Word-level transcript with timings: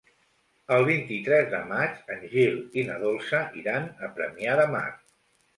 El 0.77 0.85
vint-i-tres 0.87 1.51
de 1.51 1.59
maig 1.73 1.99
en 2.15 2.25
Gil 2.33 2.57
i 2.83 2.87
na 2.89 2.97
Dolça 3.05 3.43
iran 3.63 3.89
a 4.09 4.11
Premià 4.19 4.57
de 4.63 4.67
Mar. 4.77 4.87